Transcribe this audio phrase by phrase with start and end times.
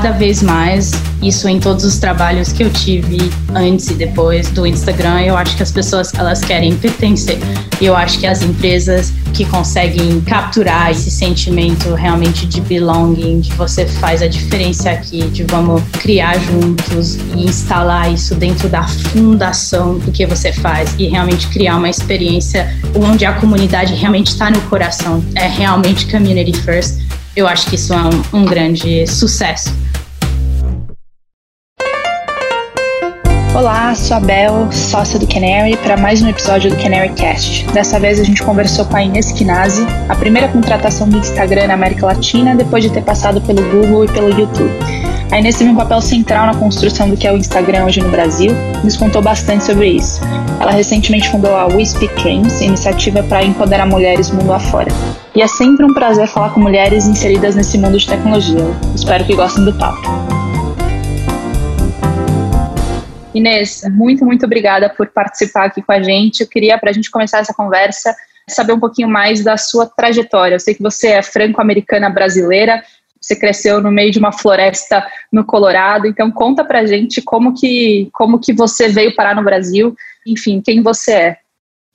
[0.00, 0.92] cada vez mais
[1.22, 3.18] isso em todos os trabalhos que eu tive
[3.54, 5.20] antes e depois do Instagram.
[5.20, 7.38] Eu acho que as pessoas elas querem pertencer.
[7.78, 13.52] E eu acho que as empresas que conseguem capturar esse sentimento realmente de belonging, de
[13.52, 19.98] você faz a diferença aqui, de vamos criar juntos e instalar isso dentro da fundação
[19.98, 24.62] do que você faz e realmente criar uma experiência onde a comunidade realmente está no
[24.62, 29.72] coração, é realmente community first eu acho que isso é um, um grande sucesso.
[33.52, 37.66] Olá, sou a Bel, sócia do Canary, para mais um episódio do Canary Cast.
[37.72, 41.74] Dessa vez a gente conversou com a Inês Kinazzi, a primeira contratação do Instagram na
[41.74, 44.70] América Latina depois de ter passado pelo Google e pelo YouTube.
[45.32, 48.08] A Inês teve um papel central na construção do que é o Instagram hoje no
[48.08, 50.20] Brasil e nos contou bastante sobre isso.
[50.60, 54.92] Ela recentemente fundou a We Speak Games, iniciativa para empoderar mulheres mundo afora.
[55.34, 58.64] E é sempre um prazer falar com mulheres inseridas nesse mundo de tecnologia.
[58.94, 60.29] Espero que gostem do papo.
[63.34, 66.40] Inês, muito, muito obrigada por participar aqui com a gente.
[66.40, 68.14] Eu queria, para a gente começar essa conversa,
[68.48, 70.56] saber um pouquinho mais da sua trajetória.
[70.56, 72.82] Eu sei que você é franco-americana brasileira,
[73.20, 78.08] você cresceu no meio de uma floresta no Colorado, então conta pra gente como que,
[78.12, 79.94] como que você veio parar no Brasil,
[80.26, 81.36] enfim, quem você é.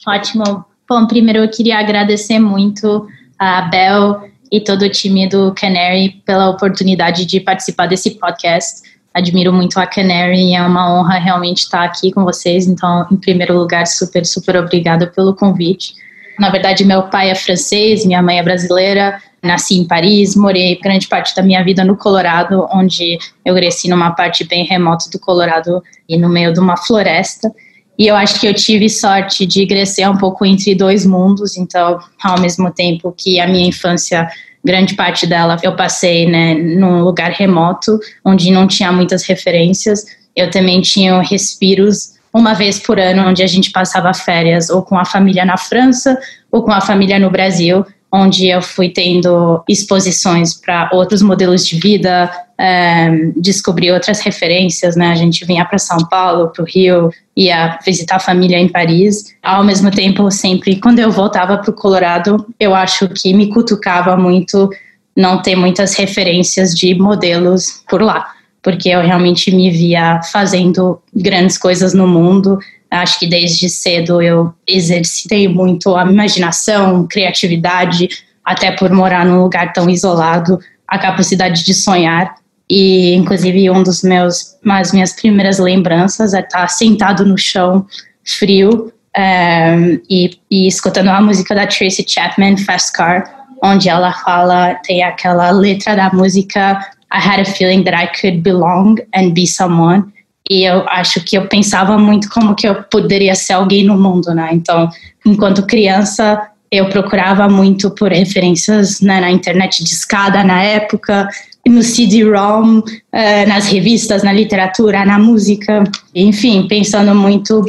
[0.07, 0.65] Ótimo.
[0.87, 3.07] Bom, primeiro eu queria agradecer muito
[3.39, 8.84] a Bel e todo o time do Canary pela oportunidade de participar desse podcast.
[9.15, 12.67] Admiro muito a Canary e é uma honra realmente estar aqui com vocês.
[12.67, 15.93] Então, em primeiro lugar, super, super obrigada pelo convite.
[16.37, 19.21] Na verdade, meu pai é francês, minha mãe é brasileira.
[19.41, 24.11] Nasci em Paris, morei grande parte da minha vida no Colorado, onde eu cresci numa
[24.11, 27.49] parte bem remota do Colorado e no meio de uma floresta.
[27.97, 31.99] E eu acho que eu tive sorte de crescer um pouco entre dois mundos, então,
[32.21, 34.27] ao mesmo tempo que a minha infância,
[34.65, 40.03] grande parte dela, eu passei né, num lugar remoto, onde não tinha muitas referências,
[40.35, 44.97] eu também tinha respiros uma vez por ano, onde a gente passava férias ou com
[44.97, 46.19] a família na França
[46.51, 51.79] ou com a família no Brasil, onde eu fui tendo exposições para outros modelos de
[51.79, 55.11] vida, é, descobri outras referências, né?
[55.11, 59.35] A gente vinha para São Paulo, para o Rio, ia visitar a família em Paris.
[59.43, 64.15] Ao mesmo tempo, sempre quando eu voltava para o Colorado, eu acho que me cutucava
[64.15, 64.69] muito
[65.15, 68.27] não ter muitas referências de modelos por lá,
[68.61, 72.57] porque eu realmente me via fazendo grandes coisas no mundo.
[72.89, 78.09] Acho que desde cedo eu exercitei muito a imaginação, criatividade,
[78.43, 82.35] até por morar num lugar tão isolado, a capacidade de sonhar.
[82.69, 87.85] E, inclusive, um dos meus, as minhas primeiras lembranças é estar sentado no chão,
[88.23, 94.11] frio, um, eh, e, e escutando a música da Tracy Chapman, Fast Car, onde ela
[94.11, 96.79] fala, tem aquela letra da música
[97.11, 100.11] I had a feeling that I could belong and be someone.
[100.49, 104.33] E eu acho que eu pensava muito como que eu poderia ser alguém no mundo,
[104.33, 104.49] né?
[104.51, 104.89] Então,
[105.25, 111.27] enquanto criança, eu procurava muito por referências né, na internet de escada na época,
[111.67, 115.83] no CD-ROM, uh, nas revistas, na literatura, na música,
[116.13, 117.63] enfim, pensando muito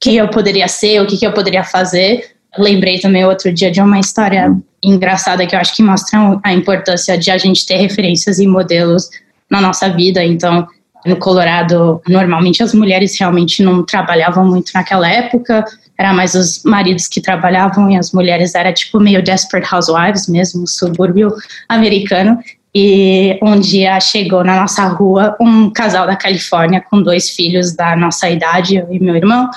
[0.00, 2.34] quem eu poderia ser, o que, que eu poderia fazer.
[2.58, 4.52] Lembrei também outro dia de uma história
[4.82, 9.10] engraçada que eu acho que mostra a importância de a gente ter referências e modelos
[9.48, 10.24] na nossa vida.
[10.24, 10.66] Então,
[11.04, 15.64] no Colorado, normalmente as mulheres realmente não trabalhavam muito naquela época,
[15.98, 20.66] era mais os maridos que trabalhavam e as mulheres era tipo meio Desperate Housewives mesmo,
[20.66, 21.30] subúrbio
[21.68, 22.38] americano.
[22.74, 27.96] E um dia chegou na nossa rua um casal da Califórnia com dois filhos da
[27.96, 29.50] nossa idade, eu e meu irmão,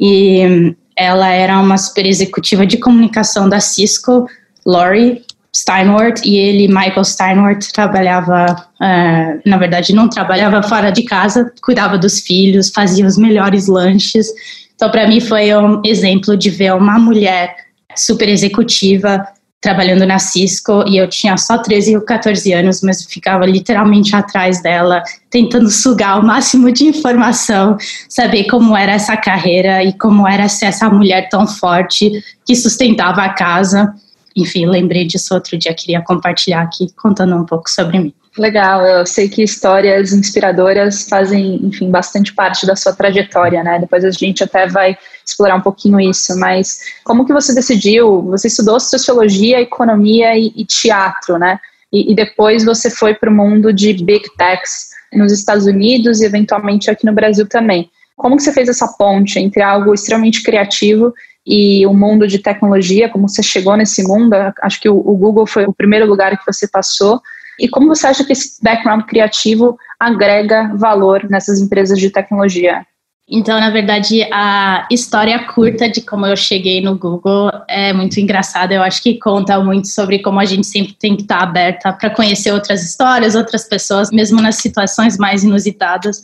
[0.00, 4.26] e ela era uma super executiva de comunicação da Cisco,
[4.64, 5.22] Lori
[5.54, 11.96] Steinwart, e ele, Michael Steinwart, trabalhava, uh, na verdade, não trabalhava fora de casa, cuidava
[11.96, 14.26] dos filhos, fazia os melhores lanches.
[14.74, 17.54] Então, para mim, foi um exemplo de ver uma mulher
[17.94, 19.24] super executiva
[19.64, 24.62] trabalhando na Cisco e eu tinha só 13 ou 14 anos, mas ficava literalmente atrás
[24.62, 30.50] dela, tentando sugar o máximo de informação, saber como era essa carreira e como era
[30.50, 33.94] ser essa mulher tão forte que sustentava a casa.
[34.36, 38.14] Enfim, lembrei disso outro dia, queria compartilhar aqui contando um pouco sobre mim.
[38.36, 43.78] Legal, eu sei que histórias inspiradoras fazem, enfim, bastante parte da sua trajetória, né?
[43.78, 48.22] Depois a gente até vai explorar um pouquinho isso, mas como que você decidiu?
[48.22, 51.60] Você estudou sociologia, economia e, e teatro, né?
[51.92, 56.24] E, e, depois você foi para o mundo de big techs nos Estados Unidos e
[56.24, 57.88] eventualmente aqui no Brasil também.
[58.16, 61.14] Como que você fez essa ponte entre algo extremamente criativo
[61.46, 63.08] e o mundo de tecnologia?
[63.08, 64.34] Como você chegou nesse mundo?
[64.60, 67.22] Acho que o, o Google foi o primeiro lugar que você passou
[67.58, 72.84] E como você acha que esse background criativo agrega valor nessas empresas de tecnologia?
[73.26, 78.74] Então, na verdade, a história curta de como eu cheguei no Google é muito engraçada.
[78.74, 82.10] Eu acho que conta muito sobre como a gente sempre tem que estar aberta para
[82.10, 86.22] conhecer outras histórias, outras pessoas, mesmo nas situações mais inusitadas.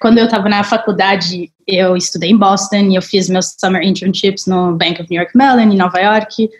[0.00, 4.46] Quando eu estava na faculdade, eu estudei em Boston e eu fiz meus summer internships
[4.46, 6.50] no Bank of New York Mellon, em Nova York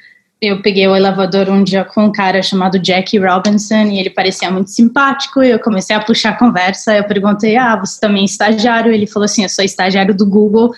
[0.43, 4.51] eu peguei o elevador um dia com um cara chamado Jackie Robinson e ele parecia
[4.51, 6.97] muito simpático e eu comecei a puxar a conversa.
[6.97, 8.93] Eu perguntei: Ah, você também é estagiário?
[8.93, 10.75] Ele falou assim: Eu sou estagiário do Google.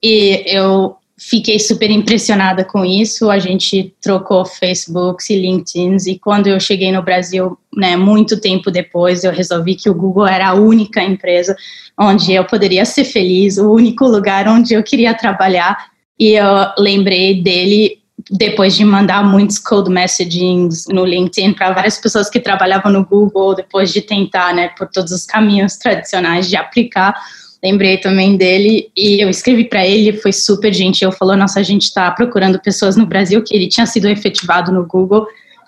[0.00, 3.28] E eu fiquei super impressionada com isso.
[3.28, 8.70] A gente trocou Facebooks e LinkedIns e quando eu cheguei no Brasil, né, muito tempo
[8.70, 11.56] depois, eu resolvi que o Google era a única empresa
[11.98, 15.90] onde eu poderia ser feliz, o único lugar onde eu queria trabalhar.
[16.16, 16.46] E eu
[16.78, 22.92] lembrei dele depois de mandar muitos code messagings no LinkedIn para várias pessoas que trabalhavam
[22.92, 27.14] no Google, depois de tentar, né, por todos os caminhos tradicionais de aplicar,
[27.62, 31.82] lembrei também dele e eu escrevi para ele, foi super gentil, falou, nossa, a gente
[31.82, 35.26] está procurando pessoas no Brasil, que ele tinha sido efetivado no Google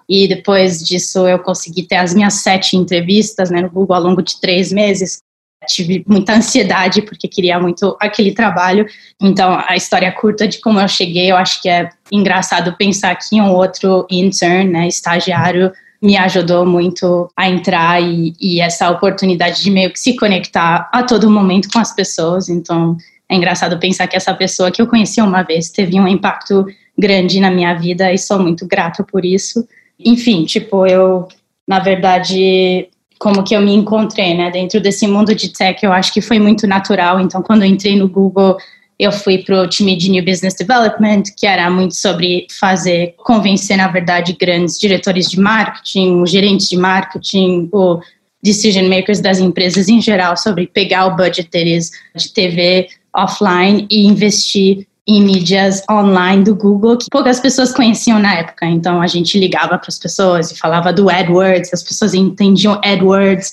[0.08, 4.22] e depois disso eu consegui ter as minhas sete entrevistas, né, no Google ao longo
[4.22, 5.22] de três meses,
[5.64, 8.86] tive muita ansiedade porque queria muito aquele trabalho.
[9.20, 13.40] Então, a história curta de como eu cheguei, eu acho que é engraçado pensar que
[13.40, 15.72] um outro intern, né, estagiário,
[16.02, 21.02] me ajudou muito a entrar e, e essa oportunidade de meio que se conectar a
[21.02, 22.50] todo momento com as pessoas.
[22.50, 22.96] Então,
[23.28, 27.40] é engraçado pensar que essa pessoa que eu conheci uma vez teve um impacto grande
[27.40, 29.66] na minha vida e sou muito grata por isso.
[29.98, 31.26] Enfim, tipo, eu,
[31.66, 32.88] na verdade,
[33.24, 34.50] como que eu me encontrei, né?
[34.50, 37.18] Dentro desse mundo de tech, eu acho que foi muito natural.
[37.18, 38.58] Então, quando eu entrei no Google,
[38.98, 43.78] eu fui para o time de New Business Development, que era muito sobre fazer, convencer,
[43.78, 47.98] na verdade, grandes diretores de marketing, gerentes de marketing, o
[48.42, 54.04] decision makers das empresas em geral, sobre pegar o budget deles de TV offline e
[54.04, 58.66] investir em mídias online do Google que poucas pessoas conheciam na época.
[58.66, 63.52] Então a gente ligava para as pessoas e falava do AdWords, as pessoas entendiam AdWords.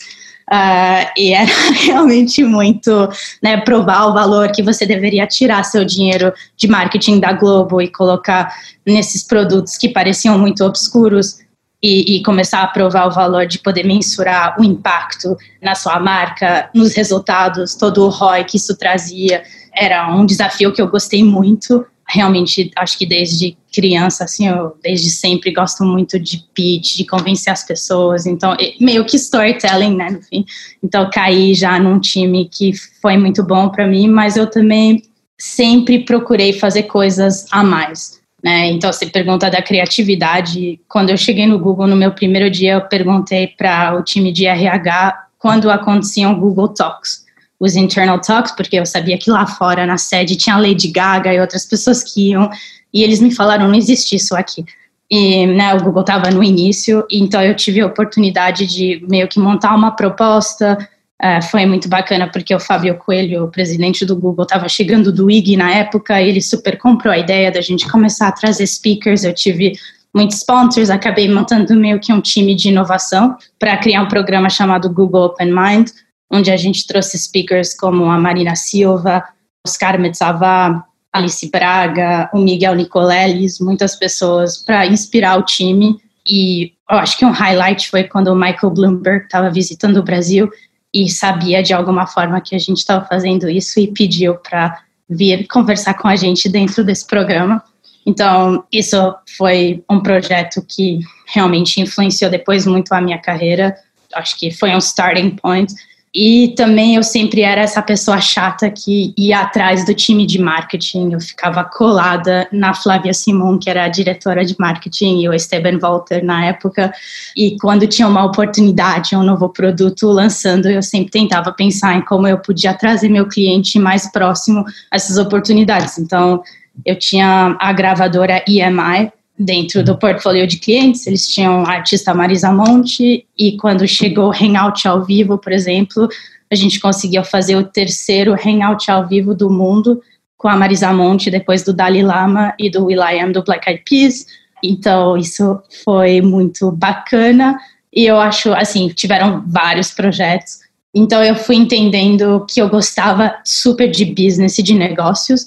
[0.52, 1.52] Uh, e era
[1.86, 3.10] realmente muito
[3.42, 7.88] né, provar o valor que você deveria tirar seu dinheiro de marketing da Globo e
[7.88, 8.54] colocar
[8.86, 11.40] nesses produtos que pareciam muito obscuros
[11.82, 16.70] e, e, começar a provar o valor de poder mensurar o impacto na sua marca,
[16.76, 19.42] nos resultados, todo o ROI que isso trazia
[19.74, 21.86] era um desafio que eu gostei muito.
[22.08, 27.54] Realmente, acho que desde criança, assim, eu desde sempre gosto muito de pitch, de convencer
[27.54, 28.26] as pessoas.
[28.26, 30.46] Então, meio que storytelling, né, no fim.
[30.84, 35.04] Então, caí já num time que foi muito bom para mim, mas eu também
[35.40, 38.20] sempre procurei fazer coisas a mais.
[38.44, 38.72] Né?
[38.72, 40.82] Então, você pergunta da criatividade.
[40.90, 44.46] Quando eu cheguei no Google, no meu primeiro dia, eu perguntei para o time de
[44.46, 47.26] RH quando aconteciam Google Talks
[47.62, 51.40] os internal talks, porque eu sabia que lá fora, na sede, tinha Lady Gaga e
[51.40, 52.50] outras pessoas que iam,
[52.92, 54.66] e eles me falaram, não existe isso aqui.
[55.10, 59.40] E né, o Google estava no início, então eu tive a oportunidade de meio que
[59.40, 60.76] montar uma proposta,
[61.24, 65.30] uh, foi muito bacana, porque o Fábio Coelho, o presidente do Google, estava chegando do
[65.30, 69.36] IG na época, ele super comprou a ideia da gente começar a trazer speakers, eu
[69.36, 69.74] tive
[70.12, 74.92] muitos sponsors, acabei montando meio que um time de inovação para criar um programa chamado
[74.92, 75.90] Google Open Mind,
[76.32, 79.24] onde a gente trouxe speakers como a Marina Silva,
[79.66, 85.98] Oscar Metzavá, Alice Braga, o Miguel Nicoleles, muitas pessoas para inspirar o time.
[86.26, 90.50] E eu acho que um highlight foi quando o Michael Bloomberg estava visitando o Brasil
[90.94, 95.46] e sabia de alguma forma que a gente estava fazendo isso e pediu para vir
[95.48, 97.62] conversar com a gente dentro desse programa.
[98.06, 103.76] Então, isso foi um projeto que realmente influenciou depois muito a minha carreira.
[104.14, 105.74] Acho que foi um starting point
[106.14, 111.14] e também eu sempre era essa pessoa chata que ia atrás do time de marketing.
[111.14, 115.80] Eu ficava colada na Flávia Simon, que era a diretora de marketing, e o Esteban
[115.80, 116.92] Walter na época.
[117.36, 122.28] E quando tinha uma oportunidade, um novo produto lançando, eu sempre tentava pensar em como
[122.28, 125.98] eu podia trazer meu cliente mais próximo a essas oportunidades.
[125.98, 126.44] Então,
[126.86, 129.14] eu tinha a gravadora EMI,
[129.44, 134.34] dentro do portfólio de clientes, eles tinham a artista Marisa Monte e quando chegou o
[134.34, 136.08] Hangout ao vivo, por exemplo,
[136.52, 140.02] a gente conseguiu fazer o terceiro Hangout ao vivo do mundo
[140.38, 144.26] com a Marisa Monte, depois do Dalai Lama e do Will.i.am do Black Eyed Peas.
[144.64, 147.60] Então, isso foi muito bacana
[147.94, 150.60] e eu acho, assim, tiveram vários projetos.
[150.94, 155.46] Então, eu fui entendendo que eu gostava super de business e de negócios,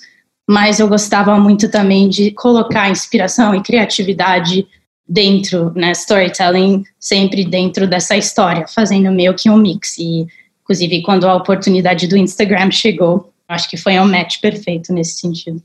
[0.48, 4.66] mas eu gostava muito também de colocar inspiração e criatividade
[5.06, 9.98] dentro, né, storytelling sempre dentro dessa história, fazendo meio que um mix.
[9.98, 10.26] E,
[10.62, 15.62] inclusive, quando a oportunidade do Instagram chegou, acho que foi um match perfeito nesse sentido.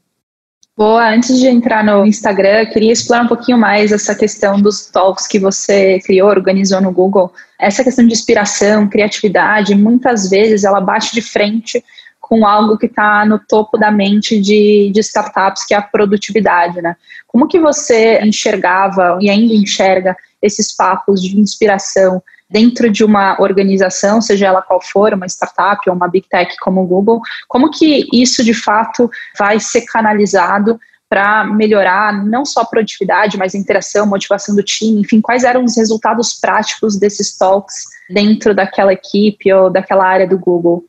[0.77, 5.27] Boa, antes de entrar no Instagram, queria explorar um pouquinho mais essa questão dos talks
[5.27, 7.33] que você criou, organizou no Google.
[7.59, 11.83] Essa questão de inspiração, criatividade, muitas vezes ela bate de frente
[12.29, 16.79] com algo que está no topo da mente de, de, startups, que é a produtividade,
[16.79, 16.95] né?
[17.25, 24.21] Como que você enxergava e ainda enxerga esses papos de inspiração dentro de uma organização,
[24.21, 28.07] seja ela qual for, uma startup ou uma big tech como o Google, como que
[28.13, 34.05] isso de fato vai ser canalizado para melhorar não só a produtividade, mas a interação,
[34.05, 39.71] motivação do time, enfim, quais eram os resultados práticos desses talks dentro daquela equipe ou
[39.71, 40.85] daquela área do Google?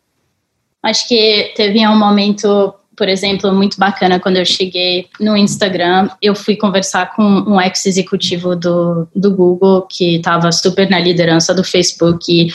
[0.83, 6.09] Acho que teve um momento, por exemplo, muito bacana quando eu cheguei no Instagram.
[6.23, 11.63] Eu fui conversar com um ex-executivo do, do Google que estava super na liderança do
[11.63, 12.25] Facebook.
[12.33, 12.53] E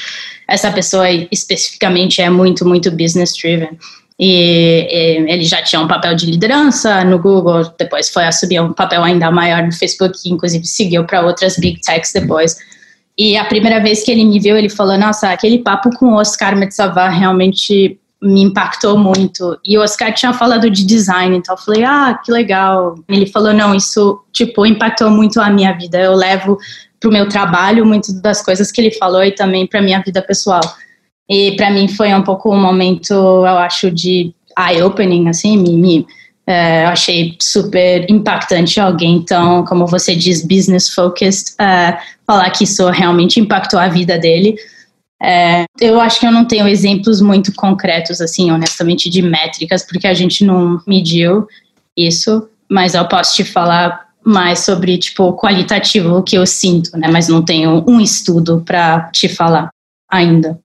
[0.47, 3.77] essa pessoa especificamente é muito, muito business-driven.
[4.17, 8.73] E, e, ele já tinha um papel de liderança no Google, depois foi assumir um
[8.73, 12.57] papel ainda maior no Facebook, que inclusive seguiu para outras big techs depois.
[13.17, 16.15] E a primeira vez que ele me viu, ele falou: Nossa, aquele papo com o
[16.15, 19.57] Oscar Metzavar realmente me impactou muito.
[19.63, 22.95] E o Oscar tinha falado de design, então eu falei, ah, que legal.
[23.07, 25.99] Ele falou, não, isso, tipo, impactou muito a minha vida.
[25.99, 26.57] Eu levo
[26.99, 30.21] para o meu trabalho muito das coisas que ele falou e também para minha vida
[30.21, 30.61] pessoal.
[31.29, 36.07] E para mim foi um pouco um momento, eu acho, de eye-opening, assim, me, me
[36.47, 42.87] é, achei super impactante alguém tão, como você diz, business focused, uh, falar que isso
[42.89, 44.55] realmente impactou a vida dele.
[45.25, 50.05] É, eu acho que eu não tenho exemplos muito concretos, assim, honestamente, de métricas, porque
[50.05, 51.47] a gente não mediu
[51.97, 57.07] isso, mas eu posso te falar mais sobre, tipo, qualitativo, o que eu sinto, né?
[57.11, 59.69] Mas não tenho um estudo para te falar
[60.07, 60.59] ainda.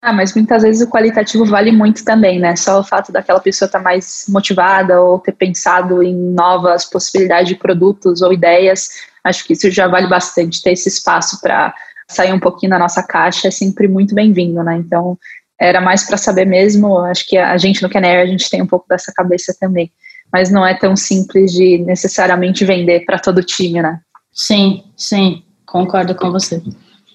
[0.00, 2.56] Ah, mas muitas vezes o qualitativo vale muito também, né?
[2.56, 7.48] Só o fato daquela pessoa estar tá mais motivada ou ter pensado em novas possibilidades
[7.48, 8.88] de produtos ou ideias,
[9.22, 11.74] acho que isso já vale bastante ter esse espaço para
[12.10, 14.76] sair um pouquinho da nossa caixa é sempre muito bem-vindo, né?
[14.76, 15.16] Então,
[15.58, 18.66] era mais para saber mesmo, acho que a gente no Canary, a gente tem um
[18.66, 19.92] pouco dessa cabeça também,
[20.32, 24.00] mas não é tão simples de necessariamente vender para todo o time, né?
[24.32, 26.62] Sim, sim, concordo com você.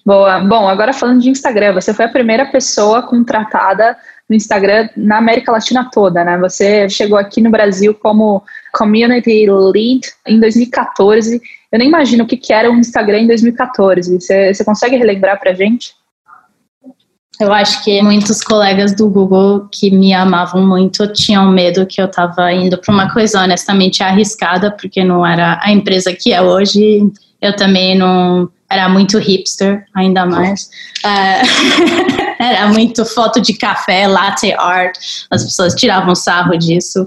[0.05, 0.39] Boa.
[0.39, 3.97] Bom, agora falando de Instagram, você foi a primeira pessoa contratada
[4.29, 6.37] no Instagram na América Latina toda, né?
[6.37, 11.41] Você chegou aqui no Brasil como Community Lead em 2014
[11.75, 14.19] eu nem imagino o que, que era o Instagram em 2014.
[14.19, 15.93] Você, consegue relembrar pra gente?
[17.37, 22.05] Eu acho que muitos colegas do Google que me amavam muito tinham medo que eu
[22.05, 27.11] estava indo para uma coisa honestamente arriscada, porque não era a empresa que é hoje.
[27.41, 30.69] Eu também não era muito hipster, ainda mais.
[31.03, 34.97] Uh, era muito foto de café, latte art.
[35.29, 37.05] As pessoas tiravam sarro disso.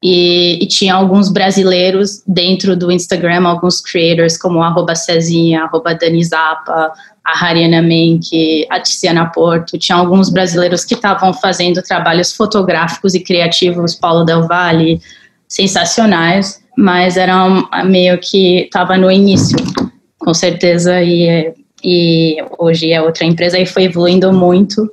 [0.00, 6.22] E, e, tinha alguns brasileiros dentro do Instagram, alguns creators como arroba Cezinha, arroba Dani
[6.22, 6.92] Zappa,
[7.24, 13.20] a Hariana Menck, a Tiziana Porto, tinha alguns brasileiros que estavam fazendo trabalhos fotográficos e
[13.20, 15.00] criativos, Paulo Del Valle,
[15.48, 19.58] sensacionais, mas eram meio que estava no início,
[20.16, 24.84] com certeza, e, e hoje é outra empresa e foi evoluindo muito.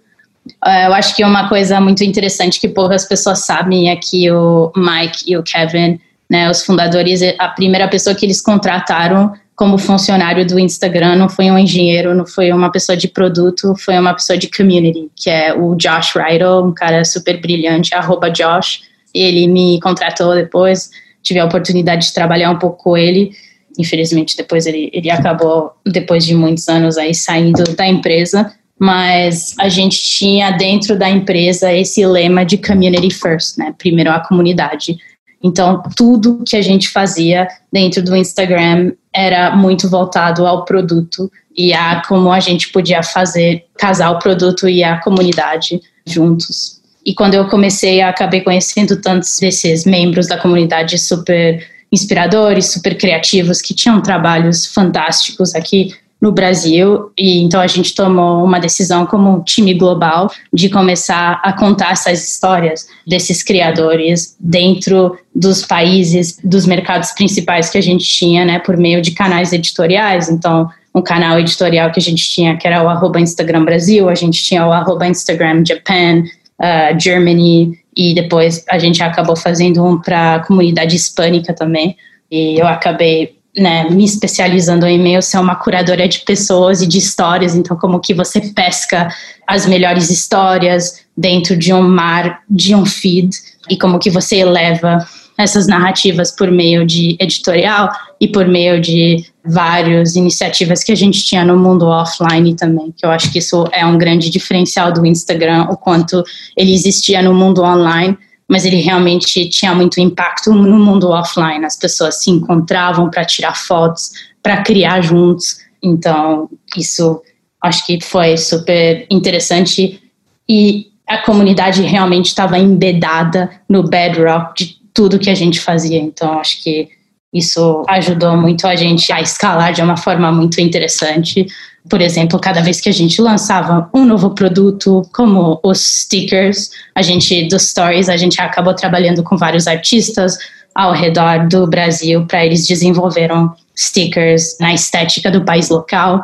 [0.65, 4.71] Uh, eu acho que uma coisa muito interessante que poucas pessoas sabem é que o
[4.75, 10.45] Mike e o Kevin, né, os fundadores, a primeira pessoa que eles contrataram como funcionário
[10.45, 14.39] do Instagram não foi um engenheiro, não foi uma pessoa de produto, foi uma pessoa
[14.39, 18.81] de community, que é o Josh Rydell, um cara super brilhante, arroba Josh.
[19.13, 20.89] Ele me contratou depois,
[21.25, 23.31] tive a oportunidade de trabalhar um pouco com ele.
[23.77, 29.69] Infelizmente, depois ele, ele acabou, depois de muitos anos aí, saindo da empresa mas a
[29.69, 33.73] gente tinha dentro da empresa esse lema de community first, né?
[33.77, 34.97] Primeiro a comunidade.
[35.41, 41.73] Então, tudo que a gente fazia dentro do Instagram era muito voltado ao produto e
[41.73, 46.81] a como a gente podia fazer casar o produto e a comunidade juntos.
[47.05, 52.97] E quando eu comecei, eu acabei conhecendo tantos desses membros da comunidade super inspiradores, super
[52.97, 59.05] criativos, que tinham trabalhos fantásticos aqui no Brasil e então a gente tomou uma decisão
[59.05, 66.65] como time global de começar a contar essas histórias desses criadores dentro dos países, dos
[66.65, 70.29] mercados principais que a gente tinha, né, por meio de canais editoriais.
[70.29, 74.15] Então, um canal editorial que a gente tinha que era o arroba Instagram Brasil, a
[74.15, 76.23] gente tinha o arroba Instagram Japan,
[76.59, 81.95] uh, Germany e depois a gente acabou fazendo um para a comunidade hispânica também.
[82.29, 86.97] E eu acabei né, me especializando em e-mail, ser uma curadora de pessoas e de
[86.97, 89.07] histórias, então como que você pesca
[89.47, 93.29] as melhores histórias dentro de um mar, de um feed,
[93.69, 95.05] e como que você eleva
[95.37, 97.89] essas narrativas por meio de editorial
[98.19, 103.05] e por meio de várias iniciativas que a gente tinha no mundo offline também, que
[103.05, 106.23] eu acho que isso é um grande diferencial do Instagram, o quanto
[106.57, 111.65] ele existia no mundo online, mas ele realmente tinha muito impacto no mundo offline.
[111.65, 114.11] As pessoas se encontravam para tirar fotos,
[114.41, 115.57] para criar juntos.
[115.81, 117.21] Então, isso
[117.61, 119.99] acho que foi super interessante
[120.47, 125.99] e a comunidade realmente estava embedada no bedrock de tudo que a gente fazia.
[125.99, 126.89] Então, acho que
[127.31, 131.45] isso ajudou muito a gente a escalar de uma forma muito interessante.
[131.89, 137.01] Por exemplo, cada vez que a gente lançava um novo produto, como os stickers, a
[137.01, 140.37] gente dos stories, a gente acabou trabalhando com vários artistas
[140.73, 146.23] ao redor do Brasil para eles desenvolveram stickers na estética do país local.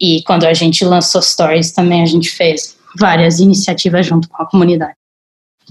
[0.00, 4.46] E quando a gente lançou stories também a gente fez várias iniciativas junto com a
[4.46, 5.01] comunidade.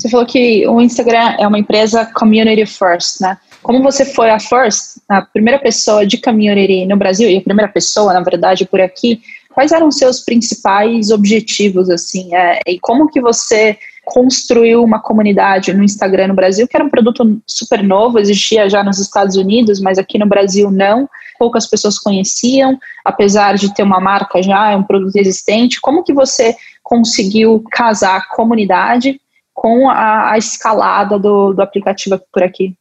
[0.02, 3.38] Você falou que o Instagram é uma empresa community first, né?
[3.62, 7.72] Como você foi a first, a primeira pessoa de community no Brasil e a primeira
[7.72, 9.22] pessoa, na verdade, por aqui,
[9.54, 15.84] quais eram seus principais objetivos, assim, é, e como que você construiu uma comunidade no
[15.84, 20.00] Instagram no Brasil, que era um produto super novo, existia já nos Estados Unidos, mas
[20.00, 24.82] aqui no Brasil não, poucas pessoas conheciam, apesar de ter uma marca já, é um
[24.82, 29.22] produto existente, como que você conseguiu casar a comunidade
[29.62, 32.74] com a, a escalada do, do aplicativo por aqui?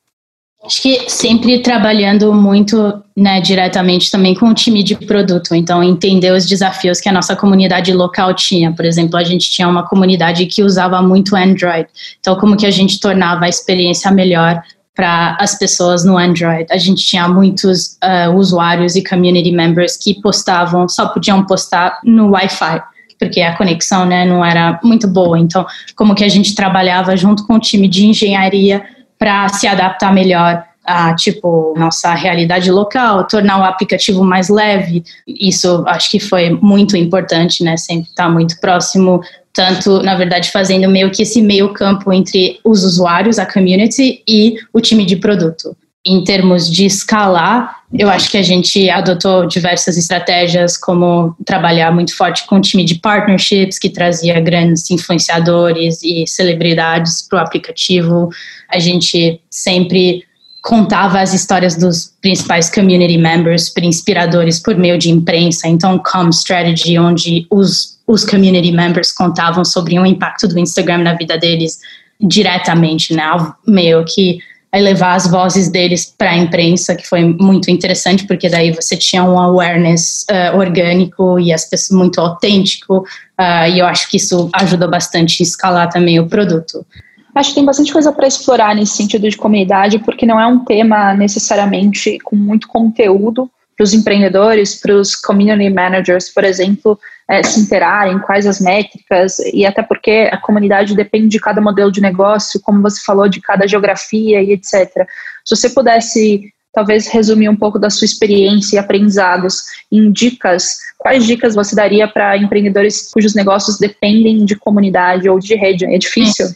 [0.65, 6.33] Acho que sempre trabalhando muito né, diretamente também com o time de produto, então entender
[6.33, 8.73] os desafios que a nossa comunidade local tinha.
[8.73, 11.87] Por exemplo, a gente tinha uma comunidade que usava muito Android,
[12.19, 14.63] então como que a gente tornava a experiência melhor
[14.95, 16.67] para as pessoas no Android.
[16.71, 22.31] A gente tinha muitos uh, usuários e community members que postavam, só podiam postar no
[22.31, 22.83] Wi-Fi
[23.20, 25.38] porque a conexão né, não era muito boa.
[25.38, 28.83] Então, como que a gente trabalhava junto com o time de engenharia
[29.18, 35.04] para se adaptar melhor a tipo nossa realidade local, tornar o aplicativo mais leve.
[35.26, 37.76] Isso acho que foi muito importante, né?
[37.76, 39.20] Sempre estar tá muito próximo,
[39.52, 44.56] tanto na verdade fazendo meio que esse meio campo entre os usuários, a community e
[44.72, 49.96] o time de produto em termos de escalar, eu acho que a gente adotou diversas
[49.96, 56.24] estratégias, como trabalhar muito forte com o time de partnerships, que trazia grandes influenciadores e
[56.26, 58.31] celebridades para o aplicativo.
[58.68, 60.24] A gente sempre
[60.62, 65.66] contava as histórias dos principais community members, inspiradores, por meio de imprensa.
[65.66, 71.14] Então, Com Strategy, onde os, os community members contavam sobre o impacto do Instagram na
[71.14, 71.81] vida deles
[72.20, 73.24] diretamente, né?
[73.66, 74.38] Meio que
[74.78, 79.24] levar as vozes deles para a imprensa, que foi muito interessante, porque daí você tinha
[79.24, 84.48] um awareness uh, orgânico e as pessoas muito autêntico, uh, e eu acho que isso
[84.52, 86.87] ajuda bastante a escalar também o produto.
[87.35, 90.64] Acho que tem bastante coisa para explorar nesse sentido de comunidade, porque não é um
[90.64, 93.50] tema necessariamente com muito conteúdo
[93.81, 99.38] para os empreendedores, para os community managers, por exemplo, é, se interarem, quais as métricas,
[99.55, 103.40] e até porque a comunidade depende de cada modelo de negócio, como você falou, de
[103.40, 105.09] cada geografia e etc.
[105.47, 111.25] Se você pudesse talvez resumir um pouco da sua experiência e aprendizados em dicas, quais
[111.25, 115.87] dicas você daria para empreendedores cujos negócios dependem de comunidade ou de rede?
[115.87, 116.49] É difícil?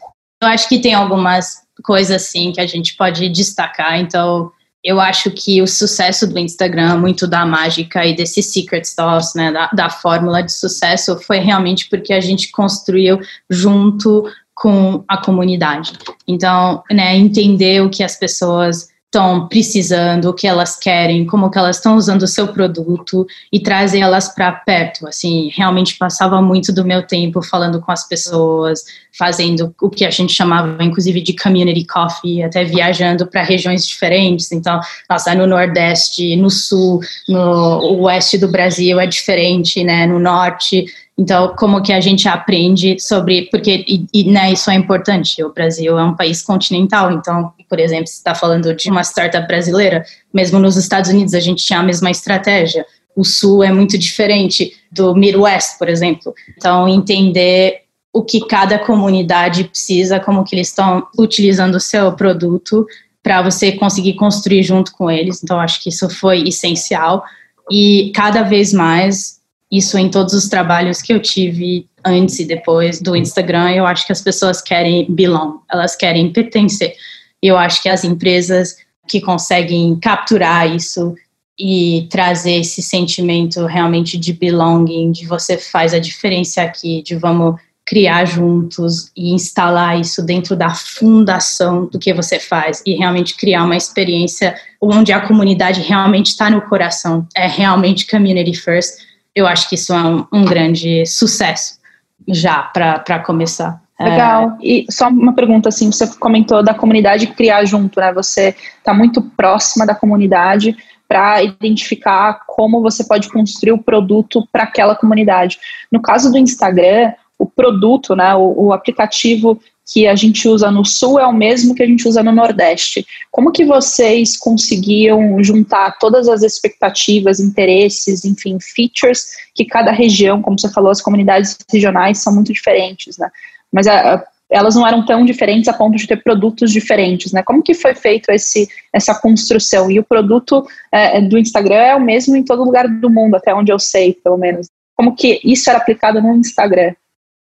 [0.43, 4.53] Eu acho que tem algumas coisas assim que a gente pode destacar, então
[4.85, 9.51] eu acho que o sucesso do Instagram, muito da mágica e desse secret sauce, né,
[9.51, 13.19] da, da fórmula de sucesso, foi realmente porque a gente construiu
[13.49, 15.95] junto com a comunidade.
[16.29, 21.57] Então, né, entender o que as pessoas estão precisando, o que elas querem, como que
[21.57, 25.07] elas estão usando o seu produto e trazer elas para perto.
[25.07, 28.85] Assim, realmente passava muito do meu tempo falando com as pessoas,
[29.17, 34.51] fazendo o que a gente chamava, inclusive, de community coffee, até viajando para regiões diferentes.
[34.51, 40.07] Então, nossa, no Nordeste, no Sul, no Oeste do Brasil é diferente, né?
[40.07, 44.75] No Norte então, como que a gente aprende sobre, porque e, e, né, isso é
[44.75, 49.03] importante, o Brasil é um país continental, então, por exemplo, se está falando de uma
[49.03, 53.73] startup brasileira, mesmo nos Estados Unidos a gente tinha a mesma estratégia, o Sul é
[53.73, 57.81] muito diferente do Midwest, por exemplo, então entender
[58.13, 62.87] o que cada comunidade precisa, como que eles estão utilizando o seu produto
[63.21, 67.25] para você conseguir construir junto com eles, então acho que isso foi essencial.
[67.69, 73.01] E cada vez mais isso em todos os trabalhos que eu tive antes e depois
[73.01, 76.95] do Instagram, eu acho que as pessoas querem belong, elas querem pertencer.
[77.43, 81.15] Eu acho que as empresas que conseguem capturar isso
[81.59, 87.57] e trazer esse sentimento realmente de belonging, de você faz a diferença aqui, de vamos
[87.87, 93.65] criar juntos e instalar isso dentro da fundação do que você faz e realmente criar
[93.65, 99.05] uma experiência onde a comunidade realmente está no coração, é realmente community first.
[99.35, 101.79] Eu acho que isso é um, um grande sucesso
[102.27, 103.84] já para começar.
[103.99, 104.59] Legal.
[104.61, 104.67] É...
[104.67, 108.13] E só uma pergunta assim, você comentou da comunidade criar junto, né?
[108.13, 110.77] Você está muito próxima da comunidade
[111.07, 115.59] para identificar como você pode construir o produto para aquela comunidade.
[115.93, 120.85] No caso do Instagram, o produto, né, o, o, aplicativo que a gente usa no
[120.85, 123.07] Sul é o mesmo que a gente usa no Nordeste.
[123.31, 130.59] Como que vocês conseguiam juntar todas as expectativas, interesses, enfim, features que cada região, como
[130.59, 133.29] você falou, as comunidades regionais são muito diferentes, né?
[133.75, 137.43] Mas a, a, elas não eram tão diferentes a ponto de ter produtos diferentes, né?
[137.43, 139.91] Como que foi feito esse, essa construção?
[139.91, 143.53] E o produto é, do Instagram é o mesmo em todo lugar do mundo, até
[143.53, 144.69] onde eu sei, pelo menos.
[144.97, 146.95] Como que isso era aplicado no Instagram?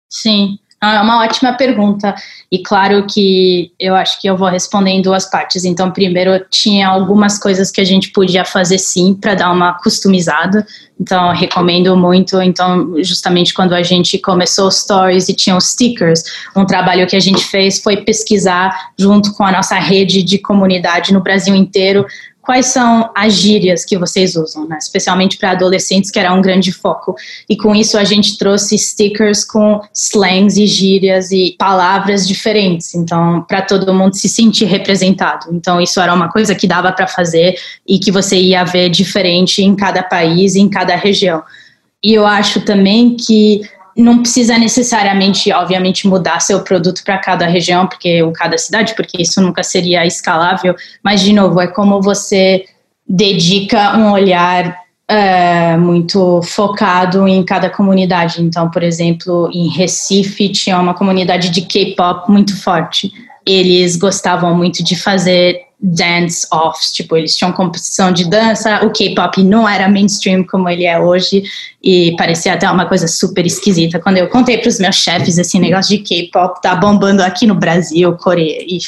[0.09, 0.57] Sim,
[0.91, 2.15] é uma ótima pergunta.
[2.51, 5.65] E claro que eu acho que eu vou responder em duas partes.
[5.65, 10.65] Então, primeiro, tinha algumas coisas que a gente podia fazer sim para dar uma customizada.
[10.99, 12.41] Então, recomendo muito.
[12.41, 16.23] Então, justamente quando a gente começou os stories e tinha os stickers,
[16.55, 21.13] um trabalho que a gente fez foi pesquisar junto com a nossa rede de comunidade
[21.13, 22.05] no Brasil inteiro
[22.43, 24.77] quais são as gírias que vocês usam, né?
[24.77, 27.15] especialmente para adolescentes, que era um grande foco.
[27.49, 33.43] E com isso a gente trouxe stickers com slangs e gírias e palavras diferentes, então
[33.47, 35.47] para todo mundo se sentir representado.
[35.53, 37.55] Então isso era uma coisa que dava para fazer
[37.87, 41.41] e que você ia ver diferente em cada país, em cada região.
[42.03, 43.61] E eu acho também que
[43.95, 49.21] não precisa necessariamente, obviamente, mudar seu produto para cada região, porque ou cada cidade, porque
[49.21, 50.75] isso nunca seria escalável.
[51.03, 52.65] Mas de novo, é como você
[53.07, 58.41] dedica um olhar é, muito focado em cada comunidade.
[58.41, 63.11] Então, por exemplo, em Recife tinha uma comunidade de K-pop muito forte.
[63.45, 69.67] Eles gostavam muito de fazer dance-offs, tipo, eles tinham competição de dança, o K-pop não
[69.67, 71.43] era mainstream como ele é hoje,
[71.83, 73.99] e parecia até uma coisa super esquisita.
[73.99, 77.55] Quando eu contei para os meus chefes esse negócio de K-pop tá bombando aqui no
[77.55, 78.79] Brasil, Coreia, e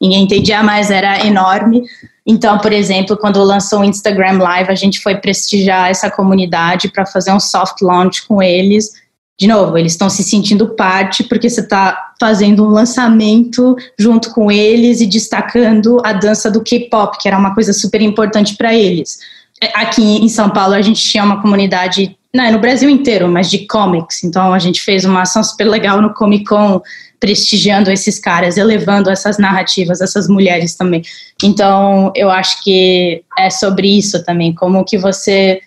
[0.00, 1.82] ninguém entendia, mas era enorme.
[2.26, 7.04] Então, por exemplo, quando lançou o Instagram Live, a gente foi prestigiar essa comunidade para
[7.04, 9.02] fazer um soft launch com eles,
[9.38, 14.48] de novo, eles estão se sentindo parte porque você está fazendo um lançamento junto com
[14.48, 19.18] eles e destacando a dança do K-pop, que era uma coisa super importante para eles.
[19.60, 23.50] É, aqui em São Paulo a gente tinha uma comunidade, não, no Brasil inteiro, mas
[23.50, 24.22] de comics.
[24.22, 26.80] Então a gente fez uma ação super legal no Comic Con,
[27.18, 31.02] prestigiando esses caras, elevando essas narrativas, essas mulheres também.
[31.42, 35.60] Então eu acho que é sobre isso também, como que você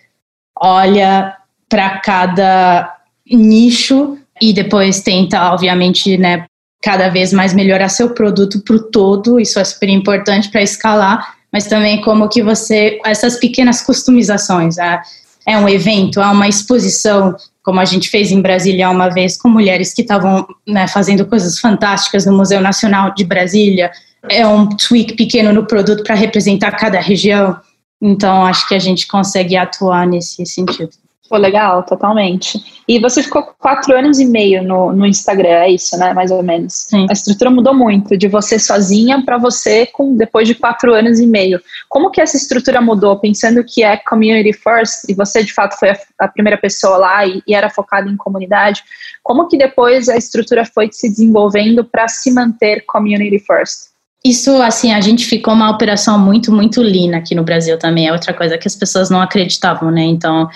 [0.58, 1.36] olha
[1.68, 2.96] para cada
[3.30, 6.46] nicho e depois tenta, obviamente, né,
[6.82, 9.40] cada vez mais melhorar seu produto para o todo.
[9.40, 14.78] Isso é super importante para escalar, mas também como que você essas pequenas customizações.
[14.78, 15.00] É,
[15.46, 19.48] é um evento, é uma exposição, como a gente fez em Brasília uma vez com
[19.48, 23.90] mulheres que estavam né, fazendo coisas fantásticas no Museu Nacional de Brasília.
[24.28, 27.56] É um tweak pequeno no produto para representar cada região.
[28.02, 30.90] Então, acho que a gente consegue atuar nesse sentido.
[31.28, 32.62] Pô, legal, totalmente.
[32.86, 36.12] E você ficou quatro anos e meio no, no Instagram, é isso, né?
[36.12, 36.72] Mais ou menos.
[36.88, 37.06] Sim.
[37.10, 41.26] A estrutura mudou muito, de você sozinha para você com depois de quatro anos e
[41.26, 41.60] meio.
[41.88, 43.18] Como que essa estrutura mudou?
[43.18, 47.26] Pensando que é community first, e você de fato foi a, a primeira pessoa lá
[47.26, 48.82] e, e era focada em comunidade,
[49.22, 53.96] como que depois a estrutura foi se desenvolvendo para se manter community first?
[54.24, 58.08] Isso, assim, a gente ficou uma operação muito, muito lean aqui no Brasil também.
[58.08, 60.02] É outra coisa que as pessoas não acreditavam, né?
[60.02, 60.48] Então,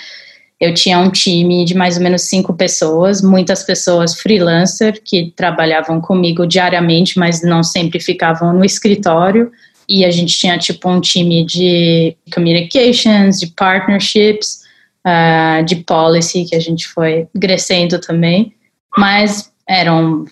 [0.61, 6.01] eu tinha um time de mais ou menos cinco pessoas, muitas pessoas freelancer que trabalhavam
[6.01, 9.51] comigo diariamente, mas não sempre ficavam no escritório.
[9.89, 14.61] E a gente tinha tipo um time de communications, de partnerships,
[15.07, 18.53] uh, de policy que a gente foi crescendo também,
[18.97, 20.27] mas eram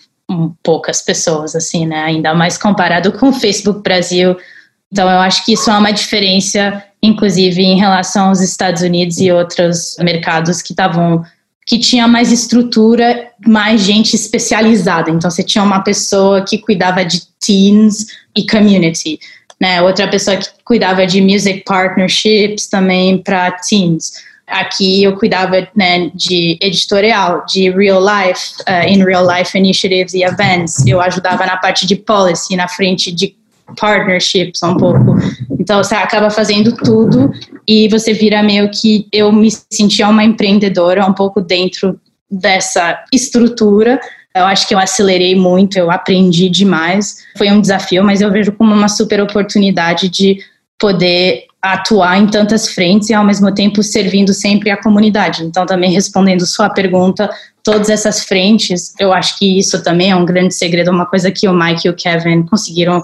[0.63, 2.03] poucas pessoas assim, né?
[2.03, 4.37] Ainda mais comparado com o Facebook Brasil.
[4.93, 9.31] Então eu acho que isso é uma diferença inclusive em relação aos Estados Unidos e
[9.31, 11.25] outros mercados que estavam
[11.67, 15.11] que tinha mais estrutura, mais gente especializada.
[15.11, 19.21] Então você tinha uma pessoa que cuidava de teens e community,
[19.61, 19.83] né?
[19.83, 24.13] Outra pessoa que cuidava de music partnerships também para teens.
[24.47, 30.23] Aqui eu cuidava né, de editorial, de real life, uh, in real life initiatives e
[30.23, 30.87] events.
[30.87, 33.37] Eu ajudava na parte de policy, na frente de
[33.77, 35.17] partnerships um pouco.
[35.59, 37.31] Então você acaba fazendo tudo
[37.67, 42.01] e você vira meio que eu me sentia uma empreendedora um pouco dentro
[42.31, 44.01] dessa estrutura.
[44.35, 47.19] Eu acho que eu acelerei muito, eu aprendi demais.
[47.37, 50.39] Foi um desafio, mas eu vejo como uma super oportunidade de
[50.79, 55.43] poder atuar em tantas frentes e ao mesmo tempo servindo sempre a comunidade.
[55.43, 57.29] Então, também respondendo sua pergunta,
[57.65, 61.49] todas essas frentes, eu acho que isso também é um grande segredo, uma coisa que
[61.49, 63.03] o Mike e o Kevin conseguiram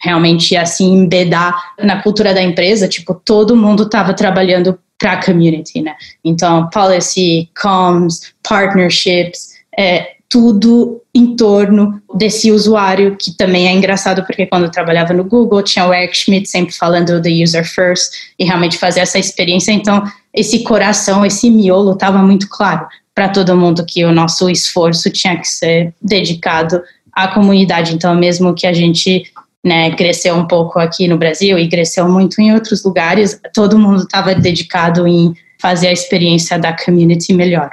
[0.00, 5.80] realmente assim embedar na cultura da empresa, tipo, todo mundo estava trabalhando para a community,
[5.80, 5.94] né?
[6.24, 14.46] Então, policy, comms, partnerships, é, tudo em torno desse usuário, que também é engraçado, porque
[14.46, 18.44] quando eu trabalhava no Google, tinha o Eric Schmidt sempre falando do user first, e
[18.44, 19.70] realmente fazer essa experiência.
[19.70, 20.02] Então,
[20.32, 25.36] esse coração, esse miolo estava muito claro para todo mundo que o nosso esforço tinha
[25.38, 27.94] que ser dedicado à comunidade.
[27.94, 29.30] Então, mesmo que a gente
[29.64, 34.02] né, cresceu um pouco aqui no Brasil e cresceu muito em outros lugares, todo mundo
[34.02, 37.70] estava dedicado em fazer a experiência da community melhor.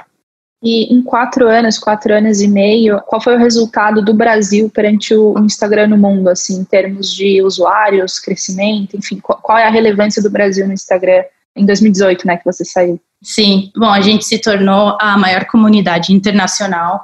[0.64, 5.12] E em quatro anos, quatro anos e meio, qual foi o resultado do Brasil perante
[5.12, 10.22] o Instagram no mundo, assim, em termos de usuários, crescimento, enfim, qual é a relevância
[10.22, 11.24] do Brasil no Instagram
[11.56, 12.98] em 2018, né, que você saiu?
[13.22, 17.02] Sim, bom, a gente se tornou a maior comunidade internacional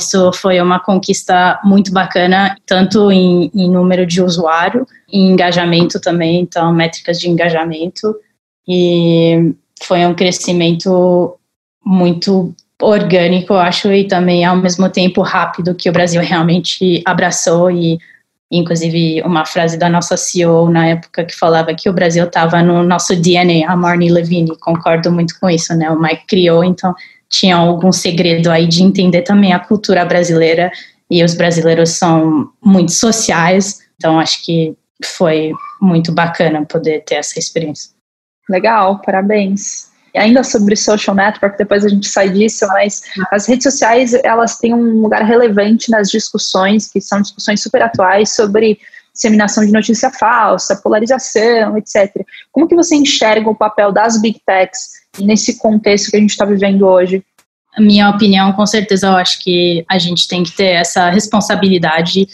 [0.00, 6.40] isso foi uma conquista muito bacana, tanto em, em número de usuário, em engajamento também,
[6.40, 8.14] então métricas de engajamento,
[8.66, 11.36] e foi um crescimento
[11.84, 17.70] muito orgânico, eu acho, e também ao mesmo tempo rápido que o Brasil realmente abraçou.
[17.70, 17.98] E
[18.50, 22.82] inclusive uma frase da nossa CEO na época que falava que o Brasil estava no
[22.82, 25.90] nosso DNA, a Marnie Levine, concordo muito com isso, né?
[25.90, 26.94] O Mike criou, então
[27.28, 30.70] tinha algum segredo aí de entender também a cultura brasileira
[31.10, 37.38] e os brasileiros são muito sociais, então acho que foi muito bacana poder ter essa
[37.38, 37.90] experiência.
[38.48, 39.88] Legal, parabéns.
[40.14, 44.56] E ainda sobre social network, depois a gente sai disso, mas as redes sociais elas
[44.56, 48.80] têm um lugar relevante nas discussões, que são discussões super atuais sobre
[49.18, 52.24] disseminação de notícia falsa, polarização, etc.
[52.52, 56.44] Como que você enxerga o papel das big techs nesse contexto que a gente está
[56.44, 57.22] vivendo hoje?
[57.76, 62.28] Minha opinião, com certeza, eu acho que a gente tem que ter essa responsabilidade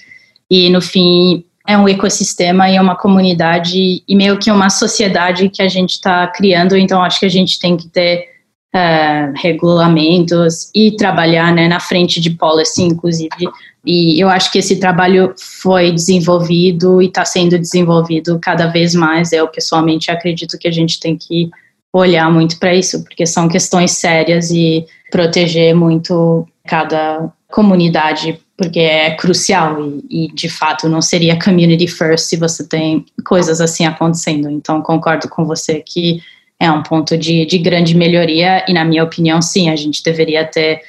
[0.50, 5.62] e, no fim, é um ecossistema e uma comunidade e meio que uma sociedade que
[5.62, 8.28] a gente está criando, então acho que a gente tem que ter
[8.74, 13.48] uh, regulamentos e trabalhar né, na frente de policy, inclusive.
[13.84, 19.32] E eu acho que esse trabalho foi desenvolvido e está sendo desenvolvido cada vez mais.
[19.32, 21.50] Eu pessoalmente acredito que a gente tem que
[21.92, 29.12] olhar muito para isso, porque são questões sérias e proteger muito cada comunidade, porque é
[29.12, 29.78] crucial
[30.10, 34.50] e, e, de fato não seria community first se você tem coisas assim acontecendo.
[34.50, 36.20] Então concordo com você que
[36.58, 40.44] é um ponto de, de grande melhoria e na minha opinião sim, a gente deveria
[40.44, 40.80] ter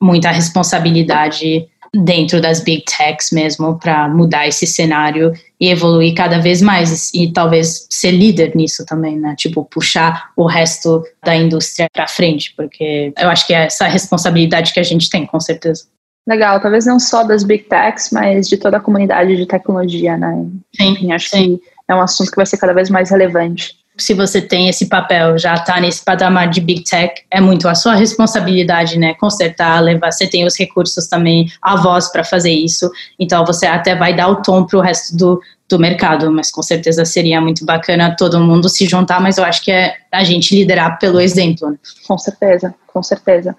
[0.00, 6.62] muita responsabilidade dentro das big techs mesmo para mudar esse cenário e evoluir cada vez
[6.62, 9.34] mais e, talvez ser líder nisso também, né?
[9.36, 14.72] Tipo puxar o resto da indústria para frente, porque eu acho que é essa responsabilidade
[14.72, 15.84] que a gente tem, com certeza.
[16.28, 20.46] Legal, talvez não só das big techs, mas de toda a comunidade de tecnologia, né?
[20.76, 21.56] Sim, Enfim, acho sim.
[21.56, 24.86] que é um assunto que vai ser cada vez mais relevante se você tem esse
[24.86, 29.14] papel, já está nesse patamar de big tech, é muito a sua responsabilidade, né?
[29.14, 30.12] Consertar, levar.
[30.12, 32.90] Você tem os recursos também, a voz para fazer isso.
[33.18, 36.62] Então você até vai dar o tom para o resto do, do mercado, mas com
[36.62, 39.20] certeza seria muito bacana todo mundo se juntar.
[39.20, 41.70] Mas eu acho que é a gente liderar pelo exemplo.
[41.70, 41.76] Né?
[42.06, 43.56] Com certeza, com certeza.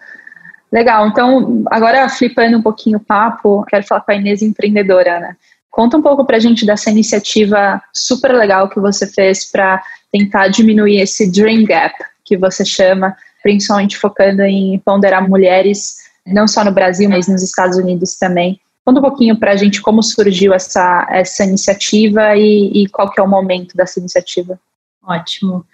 [0.71, 1.07] Legal.
[1.07, 5.35] Então agora flipando um pouquinho o papo, quero falar com a Inês empreendedora, né?
[5.69, 10.47] Conta um pouco para a gente dessa iniciativa super legal que você fez para tentar
[10.47, 11.93] diminuir esse dream gap
[12.25, 17.77] que você chama, principalmente focando em ponderar mulheres, não só no Brasil, mas nos Estados
[17.77, 18.59] Unidos também.
[18.83, 23.19] Conta um pouquinho para a gente como surgiu essa, essa iniciativa e, e qual que
[23.19, 24.59] é o momento dessa iniciativa.
[25.03, 25.65] Ótimo.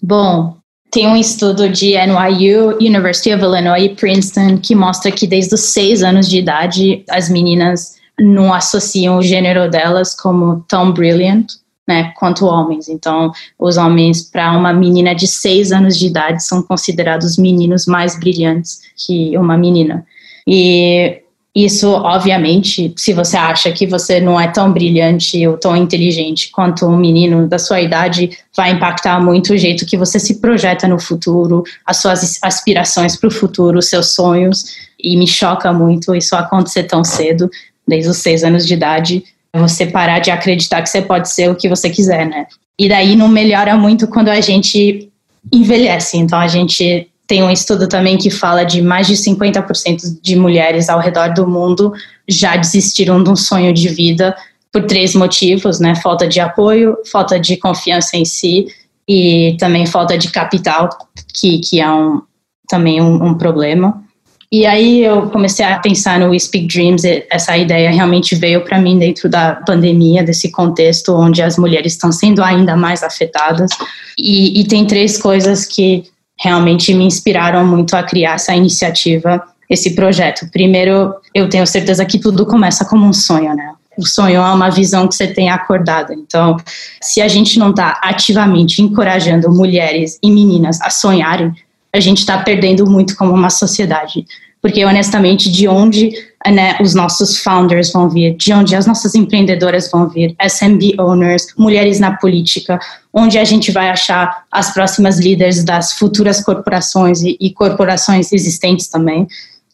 [0.00, 0.56] Bom,
[0.90, 5.60] tem um estudo de NYU, University of Illinois e Princeton que mostra que desde os
[5.60, 11.46] seis anos de idade as meninas não associam o gênero delas como tão brilliant
[11.90, 12.88] né, quanto homens.
[12.88, 18.18] Então, os homens, para uma menina de seis anos de idade, são considerados meninos mais
[18.18, 20.06] brilhantes que uma menina.
[20.46, 21.20] E
[21.52, 26.86] isso, obviamente, se você acha que você não é tão brilhante ou tão inteligente quanto
[26.86, 31.00] um menino da sua idade, vai impactar muito o jeito que você se projeta no
[31.00, 34.64] futuro, as suas aspirações para o futuro, os seus sonhos.
[35.02, 37.50] E me choca muito isso acontecer tão cedo,
[37.90, 39.22] desde os seis anos de idade
[39.52, 42.46] você parar de acreditar que você pode ser o que você quiser, né?
[42.78, 45.10] E daí não melhora muito quando a gente
[45.52, 46.16] envelhece.
[46.16, 50.88] Então a gente tem um estudo também que fala de mais de 50% de mulheres
[50.88, 51.92] ao redor do mundo
[52.28, 54.36] já desistiram de um sonho de vida
[54.72, 55.94] por três motivos, né?
[55.96, 58.66] Falta de apoio, falta de confiança em si
[59.08, 60.88] e também falta de capital,
[61.34, 62.22] que, que é um,
[62.68, 64.02] também um, um problema.
[64.52, 68.80] E aí eu comecei a pensar no We Speak Dreams, essa ideia realmente veio para
[68.80, 73.70] mim dentro da pandemia, desse contexto onde as mulheres estão sendo ainda mais afetadas.
[74.18, 76.02] E, e tem três coisas que
[76.36, 80.50] realmente me inspiraram muito a criar essa iniciativa, esse projeto.
[80.50, 83.74] Primeiro, eu tenho certeza que tudo começa como um sonho, né?
[83.96, 86.12] O sonho é uma visão que você tem acordada.
[86.12, 86.56] Então,
[87.00, 91.52] se a gente não está ativamente encorajando mulheres e meninas a sonharem,
[91.92, 94.24] a gente está perdendo muito como uma sociedade.
[94.62, 96.12] Porque, honestamente, de onde
[96.46, 101.46] né, os nossos founders vão vir, de onde as nossas empreendedoras vão vir, SMB owners,
[101.56, 102.78] mulheres na política,
[103.12, 108.88] onde a gente vai achar as próximas líderes das futuras corporações e, e corporações existentes
[108.88, 109.26] também.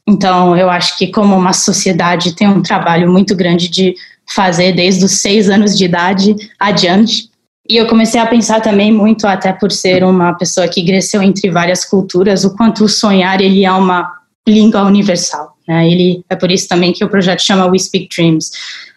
[0.06, 5.04] Então, eu acho que, como uma sociedade, tem um trabalho muito grande de fazer desde
[5.04, 7.28] os seis anos de idade adiante
[7.68, 11.50] e eu comecei a pensar também muito, até por ser uma pessoa que cresceu entre
[11.50, 14.12] várias culturas, o quanto o sonhar ele é uma
[14.46, 15.56] língua universal.
[15.66, 15.90] Né?
[15.90, 18.50] Ele é por isso também que o projeto chama We Speak Dreams,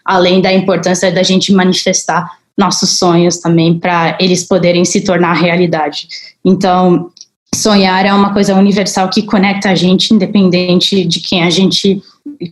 [0.04, 6.08] além da importância da gente manifestar nossos sonhos também para eles poderem se tornar realidade.
[6.44, 7.10] Então,
[7.54, 12.02] sonhar é uma coisa universal que conecta a gente, independente de quem a gente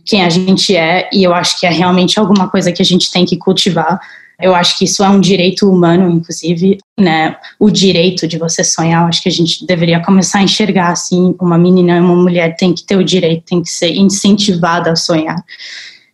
[0.05, 3.11] quem a gente é, e eu acho que é realmente alguma coisa que a gente
[3.11, 3.99] tem que cultivar
[4.41, 7.35] eu acho que isso é um direito humano, inclusive, né?
[7.59, 9.03] O direito de você sonhar.
[9.03, 12.55] Eu acho que a gente deveria começar a enxergar assim: uma menina e uma mulher
[12.55, 15.43] tem que ter o direito, tem que ser incentivada a sonhar.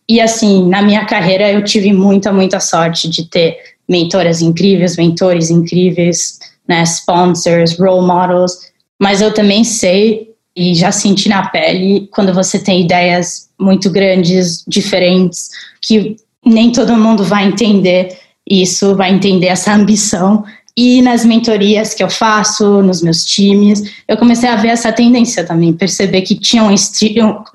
[0.09, 3.57] E assim, na minha carreira, eu tive muita, muita sorte de ter
[3.87, 6.81] mentoras incríveis, mentores incríveis, né?
[6.83, 8.53] Sponsors, role models.
[8.99, 14.63] Mas eu também sei e já senti na pele quando você tem ideias muito grandes,
[14.67, 15.49] diferentes,
[15.81, 20.43] que nem todo mundo vai entender isso, vai entender essa ambição.
[20.77, 25.43] E nas mentorias que eu faço, nos meus times, eu comecei a ver essa tendência
[25.43, 26.73] também, perceber que tinha um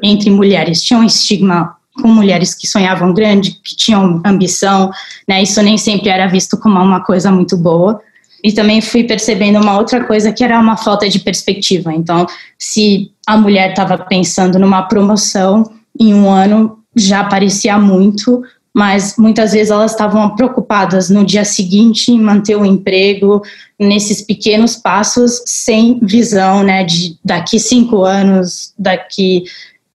[0.02, 4.90] entre mulheres, tinha um estigma com mulheres que sonhavam grande, que tinham ambição,
[5.28, 5.42] né?
[5.42, 8.00] Isso nem sempre era visto como uma coisa muito boa.
[8.42, 11.92] E também fui percebendo uma outra coisa que era uma falta de perspectiva.
[11.92, 12.26] Então,
[12.58, 18.42] se a mulher estava pensando numa promoção em um ano, já parecia muito,
[18.74, 23.42] mas muitas vezes elas estavam preocupadas no dia seguinte em manter o emprego,
[23.78, 29.44] nesses pequenos passos, sem visão, né, de daqui cinco anos, daqui,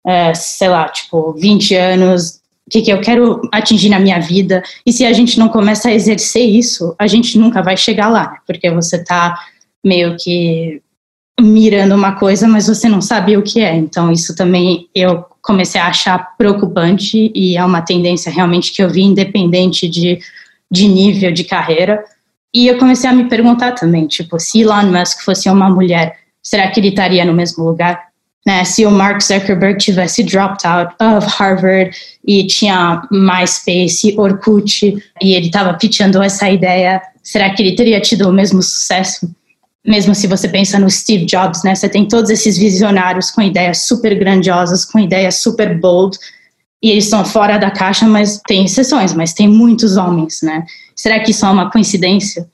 [0.06, 4.62] é, sei lá, tipo, 20 anos, o que, que eu quero atingir na minha vida.
[4.86, 8.32] E se a gente não começa a exercer isso, a gente nunca vai chegar lá,
[8.32, 9.40] né, porque você está
[9.84, 10.82] meio que
[11.40, 13.76] mirando uma coisa, mas você não sabe o que é.
[13.76, 18.90] Então, isso também eu comecei a achar preocupante e é uma tendência realmente que eu
[18.90, 20.20] vi independente de,
[20.72, 22.04] de nível de carreira.
[22.54, 26.70] E eu comecei a me perguntar também, tipo, se Elon Musk fosse uma mulher, será
[26.72, 28.06] que ele estaria no mesmo lugar?
[28.46, 35.34] Né, se o Mark Zuckerberg tivesse dropped out of Harvard e tinha MySpace, Orkut, e
[35.34, 39.30] ele estava pitchando essa ideia, será que ele teria tido o mesmo sucesso?
[39.86, 41.76] Mesmo se você pensa no Steve Jobs, né?
[41.76, 46.18] Você tem todos esses visionários com ideias super grandiosas, com ideias super bold,
[46.82, 50.66] e eles estão fora da caixa, mas tem exceções, mas tem muitos homens, né?
[50.96, 52.48] Será que isso é uma coincidência?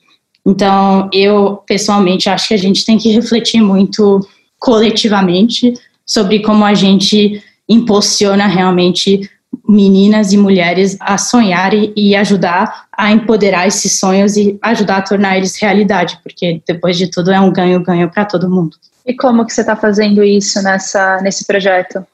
[0.44, 4.20] Então, eu pessoalmente acho que a gente tem que refletir muito
[4.58, 9.30] coletivamente sobre como a gente impulsiona realmente
[9.68, 15.36] meninas e mulheres a sonhar e ajudar a empoderar esses sonhos e ajudar a tornar
[15.36, 18.76] eles realidade, porque depois de tudo é um ganho-ganho para todo mundo.
[19.06, 22.04] E como que você está fazendo isso nessa, nesse projeto?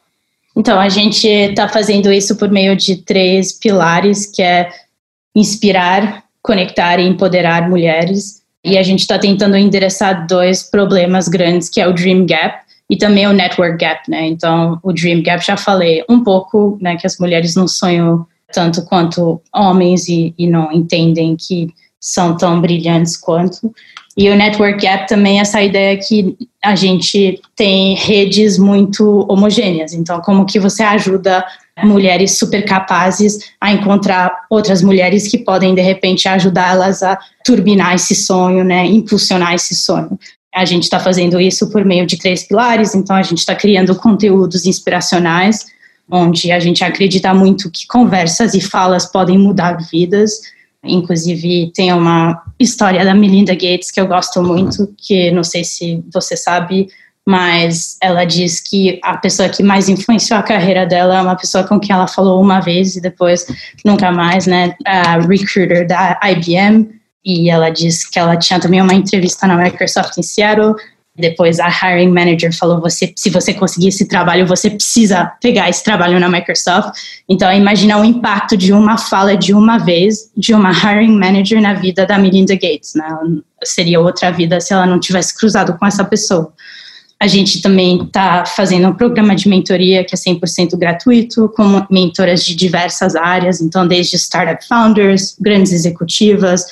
[0.56, 4.70] Então, a gente está fazendo isso por meio de três pilares, que é
[5.34, 8.42] inspirar, conectar e empoderar mulheres.
[8.64, 12.58] E a gente está tentando endereçar dois problemas grandes, que é o Dream Gap,
[12.90, 14.26] e também o network gap, né?
[14.26, 18.82] Então, o dream gap já falei um pouco, né, que as mulheres não sonham tanto
[18.86, 21.68] quanto homens e, e não entendem que
[22.00, 23.72] são tão brilhantes quanto.
[24.16, 29.92] E o network gap também é essa ideia que a gente tem redes muito homogêneas.
[29.92, 31.44] Então, como que você ajuda
[31.84, 38.14] mulheres super capazes a encontrar outras mulheres que podem de repente ajudá-las a turbinar esse
[38.14, 40.18] sonho, né, impulsionar esse sonho.
[40.54, 43.94] A gente está fazendo isso por meio de três pilares, então a gente está criando
[43.94, 45.66] conteúdos inspiracionais,
[46.10, 50.40] onde a gente acredita muito que conversas e falas podem mudar vidas.
[50.82, 56.02] Inclusive, tem uma história da Melinda Gates que eu gosto muito, que não sei se
[56.12, 56.88] você sabe,
[57.26, 61.62] mas ela diz que a pessoa que mais influenciou a carreira dela é uma pessoa
[61.62, 63.46] com quem ela falou uma vez e depois
[63.84, 64.74] nunca mais, né?
[64.86, 66.97] A recruiter da IBM.
[67.28, 70.74] E ela diz que ela tinha também uma entrevista na Microsoft em Seattle
[71.18, 75.82] depois a hiring manager falou: você, se você conseguir esse trabalho, você precisa pegar esse
[75.82, 76.96] trabalho na Microsoft.
[77.28, 81.74] Então, imagina o impacto de uma fala de uma vez de uma hiring manager na
[81.74, 82.94] vida da Melinda Gates.
[82.94, 83.04] Né?
[83.64, 86.52] Seria outra vida se ela não tivesse cruzado com essa pessoa.
[87.20, 92.44] A gente também está fazendo um programa de mentoria que é 100% gratuito, com mentoras
[92.44, 96.64] de diversas áreas, então desde startup founders, grandes executivas,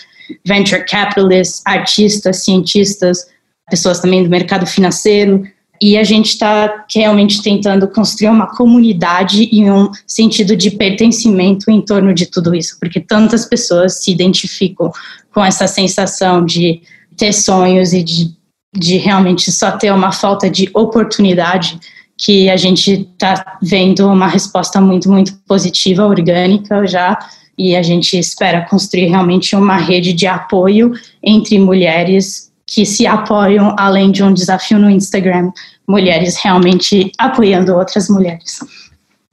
[0.44, 3.26] venture capitalists, artistas, cientistas,
[3.70, 5.44] pessoas também do mercado financeiro,
[5.80, 11.82] e a gente está realmente tentando construir uma comunidade e um sentido de pertencimento em
[11.82, 14.90] torno de tudo isso, porque tantas pessoas se identificam
[15.32, 16.80] com essa sensação de
[17.16, 18.34] ter sonhos e de,
[18.74, 21.78] de realmente só ter uma falta de oportunidade
[22.18, 27.18] que a gente está vendo uma resposta muito, muito positiva, orgânica já,
[27.58, 30.92] e a gente espera construir realmente uma rede de apoio
[31.22, 35.52] entre mulheres que se apoiam além de um desafio no Instagram,
[35.86, 38.58] mulheres realmente apoiando outras mulheres.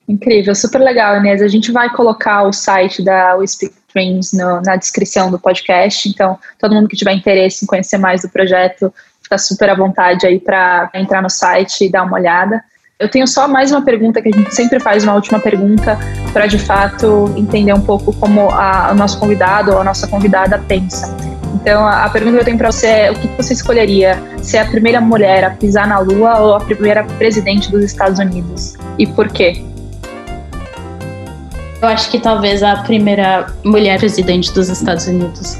[0.07, 1.41] Incrível, super legal, Inês.
[1.41, 6.09] A gente vai colocar o site da We Speak Dreams no, na descrição do podcast,
[6.09, 10.27] então todo mundo que tiver interesse em conhecer mais do projeto, fica super à vontade
[10.27, 12.63] aí para entrar no site e dar uma olhada.
[12.99, 15.97] Eu tenho só mais uma pergunta que a gente sempre faz, uma última pergunta,
[16.31, 20.59] para de fato entender um pouco como a, o nosso convidado ou a nossa convidada
[20.59, 21.15] pensa.
[21.55, 24.21] Então, a, pergunta que eu tenho para você é: o que você escolheria?
[24.41, 28.75] Ser a primeira mulher a pisar na Lua ou a primeira presidente dos Estados Unidos?
[28.97, 29.63] E por quê?
[31.81, 35.57] Eu acho que talvez a primeira mulher presidente dos Estados Unidos.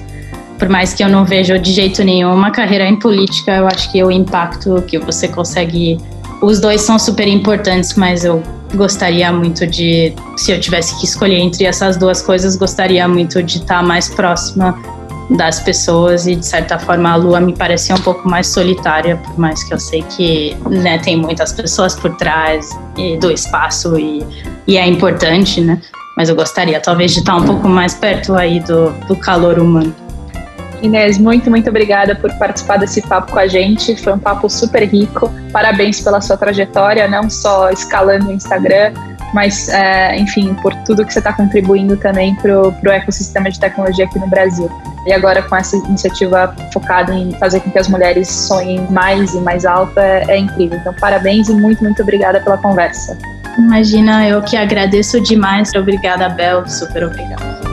[0.60, 3.92] Por mais que eu não veja de jeito nenhum uma carreira em política, eu acho
[3.92, 5.98] que o impacto que você consegue.
[6.44, 8.44] Os dois são super importantes, mas eu
[8.76, 13.60] gostaria muito de, se eu tivesse que escolher entre essas duas coisas, gostaria muito de
[13.60, 14.78] estar mais próxima
[15.38, 19.40] das pessoas e de certa forma a Lua me parecia um pouco mais solitária, por
[19.40, 22.78] mais que eu sei que né, tem muitas pessoas por trás
[23.22, 24.22] do espaço e,
[24.68, 25.82] e é importante, né?
[26.18, 29.96] Mas eu gostaria talvez de estar um pouco mais perto aí do, do calor humano.
[30.84, 33.96] Inês, muito, muito obrigada por participar desse papo com a gente.
[34.04, 35.32] Foi um papo super rico.
[35.54, 38.92] Parabéns pela sua trajetória, não só escalando o Instagram,
[39.34, 44.04] mas, é, enfim, por tudo que você está contribuindo também para o ecossistema de tecnologia
[44.04, 44.70] aqui no Brasil.
[45.08, 49.40] E agora, com essa iniciativa focada em fazer com que as mulheres sonhem mais e
[49.40, 50.78] mais alto, é, é incrível.
[50.78, 53.18] Então, parabéns e muito, muito obrigada pela conversa.
[53.58, 55.72] Imagina, eu que agradeço demais.
[55.74, 56.68] Obrigada, Bel.
[56.68, 57.73] Super obrigada.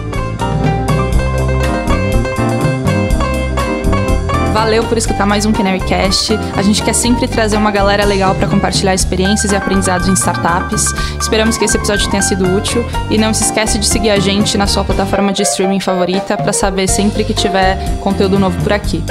[4.53, 6.33] Valeu por escutar mais um Canarycast.
[6.57, 10.93] A gente quer sempre trazer uma galera legal para compartilhar experiências e aprendizados em startups.
[11.21, 14.59] Esperamos que esse episódio tenha sido útil e não se esquece de seguir a gente
[14.59, 19.03] na sua plataforma de streaming favorita para saber sempre que tiver conteúdo novo por aqui.